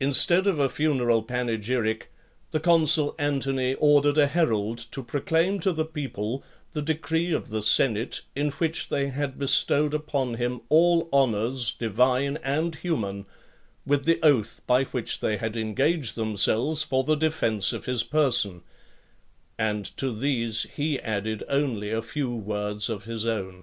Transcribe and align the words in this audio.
Instead 0.00 0.48
of 0.48 0.58
a 0.58 0.68
funeral 0.68 1.22
panegyric, 1.22 2.10
the 2.50 2.58
consul 2.58 3.14
Antony 3.20 3.74
ordered 3.74 4.18
a 4.18 4.26
herald 4.26 4.78
to 4.78 5.00
proclaim 5.00 5.60
to 5.60 5.70
the 5.72 5.84
people 5.84 6.42
the 6.72 6.82
decree 6.82 7.30
of 7.32 7.50
the 7.50 7.62
senate, 7.62 8.22
in 8.34 8.50
which 8.50 8.88
they 8.88 9.10
had 9.10 9.38
bestowed 9.38 9.94
upon 9.94 10.34
him 10.34 10.60
all 10.70 11.08
honours, 11.12 11.70
divine 11.70 12.36
and 12.38 12.74
human; 12.74 13.26
with 13.86 14.06
the 14.06 14.18
oath 14.24 14.60
by 14.66 14.82
which 14.86 15.20
they 15.20 15.36
had 15.36 15.56
engaged 15.56 16.16
themselves 16.16 16.82
for 16.82 17.04
the 17.04 17.14
defence 17.14 17.72
of 17.72 17.84
his 17.84 18.02
person; 18.02 18.60
and 19.56 19.84
to 19.96 20.10
these 20.10 20.66
he 20.74 20.98
added 20.98 21.44
only 21.48 21.92
a 21.92 22.02
few 22.02 22.34
words 22.34 22.88
of 22.88 23.04
his 23.04 23.24
own. 23.24 23.62